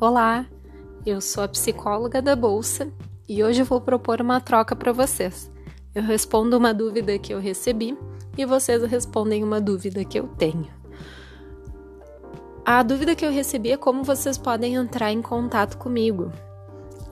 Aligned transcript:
Olá, 0.00 0.46
eu 1.04 1.20
sou 1.20 1.42
a 1.42 1.48
psicóloga 1.48 2.22
da 2.22 2.36
Bolsa 2.36 2.88
e 3.28 3.42
hoje 3.42 3.64
vou 3.64 3.80
propor 3.80 4.20
uma 4.20 4.40
troca 4.40 4.76
para 4.76 4.92
vocês. 4.92 5.50
Eu 5.92 6.04
respondo 6.04 6.56
uma 6.56 6.72
dúvida 6.72 7.18
que 7.18 7.34
eu 7.34 7.40
recebi 7.40 7.98
e 8.36 8.44
vocês 8.44 8.80
respondem 8.84 9.42
uma 9.42 9.60
dúvida 9.60 10.04
que 10.04 10.20
eu 10.20 10.28
tenho. 10.28 10.68
A 12.64 12.80
dúvida 12.84 13.16
que 13.16 13.26
eu 13.26 13.32
recebi 13.32 13.72
é 13.72 13.76
como 13.76 14.04
vocês 14.04 14.38
podem 14.38 14.76
entrar 14.76 15.10
em 15.10 15.20
contato 15.20 15.76
comigo. 15.76 16.30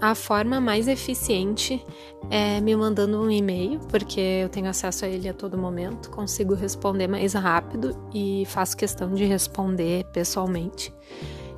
A 0.00 0.14
forma 0.14 0.60
mais 0.60 0.86
eficiente 0.86 1.84
é 2.30 2.60
me 2.60 2.76
mandando 2.76 3.20
um 3.20 3.28
e-mail, 3.28 3.80
porque 3.88 4.20
eu 4.20 4.48
tenho 4.48 4.68
acesso 4.68 5.04
a 5.06 5.08
ele 5.08 5.28
a 5.28 5.34
todo 5.34 5.58
momento, 5.58 6.08
consigo 6.08 6.54
responder 6.54 7.08
mais 7.08 7.32
rápido 7.32 7.98
e 8.14 8.44
faço 8.46 8.76
questão 8.76 9.12
de 9.12 9.24
responder 9.24 10.04
pessoalmente. 10.12 10.94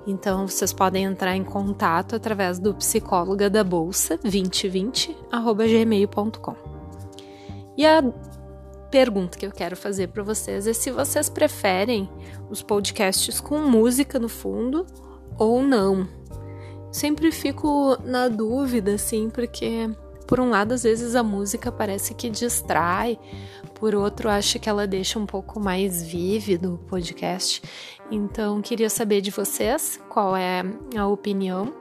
Então 0.08 0.48
vocês 0.48 0.72
podem 0.72 1.04
entrar 1.04 1.36
em 1.36 1.44
contato 1.44 2.16
através 2.16 2.58
do 2.58 2.74
psicóloga 2.74 3.50
da 3.50 3.62
bolsa 3.62 4.18
2020@gmail.com. 4.24 6.56
E 7.76 7.84
a 7.84 8.02
pergunta 8.90 9.36
que 9.36 9.44
eu 9.44 9.52
quero 9.52 9.76
fazer 9.76 10.08
para 10.08 10.22
vocês 10.22 10.66
é 10.66 10.72
se 10.72 10.90
vocês 10.90 11.28
preferem 11.28 12.08
os 12.48 12.62
podcasts 12.62 13.38
com 13.38 13.58
música 13.58 14.18
no 14.18 14.30
fundo 14.30 14.86
ou 15.38 15.62
não. 15.62 16.08
Sempre 16.90 17.30
fico 17.30 17.98
na 18.02 18.28
dúvida 18.28 18.94
assim, 18.94 19.28
porque 19.28 19.90
por 20.28 20.38
um 20.38 20.50
lado, 20.50 20.74
às 20.74 20.82
vezes 20.82 21.14
a 21.14 21.22
música 21.22 21.72
parece 21.72 22.12
que 22.12 22.28
distrai, 22.28 23.18
por 23.74 23.94
outro, 23.94 24.28
acho 24.28 24.58
que 24.58 24.68
ela 24.68 24.86
deixa 24.86 25.18
um 25.18 25.24
pouco 25.24 25.58
mais 25.58 26.02
vívido 26.02 26.74
o 26.74 26.78
podcast. 26.78 27.62
Então, 28.10 28.60
queria 28.60 28.90
saber 28.90 29.22
de 29.22 29.30
vocês 29.30 29.98
qual 30.10 30.36
é 30.36 30.62
a 30.96 31.06
opinião, 31.06 31.72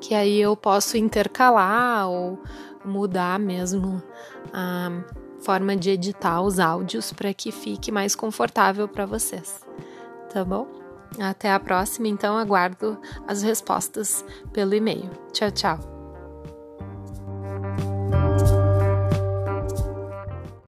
que 0.00 0.14
aí 0.14 0.40
eu 0.40 0.56
posso 0.56 0.96
intercalar 0.96 2.08
ou 2.08 2.40
mudar 2.82 3.38
mesmo 3.38 4.02
a 4.54 5.04
forma 5.42 5.76
de 5.76 5.90
editar 5.90 6.40
os 6.40 6.58
áudios 6.58 7.12
para 7.12 7.34
que 7.34 7.52
fique 7.52 7.92
mais 7.92 8.16
confortável 8.16 8.88
para 8.88 9.04
vocês. 9.04 9.60
Tá 10.32 10.42
bom? 10.42 10.66
Até 11.18 11.52
a 11.52 11.60
próxima, 11.60 12.08
então 12.08 12.38
aguardo 12.38 12.98
as 13.28 13.42
respostas 13.42 14.24
pelo 14.50 14.74
e-mail. 14.74 15.10
Tchau, 15.30 15.50
tchau. 15.50 15.95